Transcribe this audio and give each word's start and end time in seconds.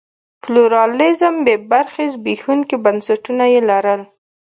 پلورالېزم 0.43 1.35
بې 1.45 1.55
برخې 1.71 2.05
زبېښونکي 2.13 2.75
بنسټونه 2.85 3.45
یې 3.53 3.61
لرل. 3.69 4.01